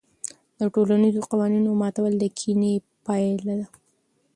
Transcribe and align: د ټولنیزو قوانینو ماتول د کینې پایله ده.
د 0.59 0.61
ټولنیزو 0.73 1.21
قوانینو 1.31 1.71
ماتول 1.81 2.13
د 2.17 2.23
کینې 2.37 2.73
پایله 3.05 3.53
ده. 3.59 3.67